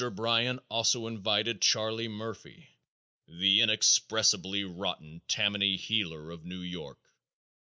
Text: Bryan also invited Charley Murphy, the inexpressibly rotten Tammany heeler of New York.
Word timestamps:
Bryan 0.15 0.57
also 0.67 1.05
invited 1.05 1.61
Charley 1.61 2.07
Murphy, 2.07 2.69
the 3.27 3.61
inexpressibly 3.61 4.63
rotten 4.63 5.21
Tammany 5.27 5.77
heeler 5.77 6.31
of 6.31 6.43
New 6.43 6.61
York. 6.61 6.97